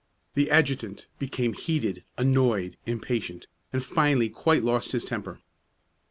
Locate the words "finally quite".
3.83-4.63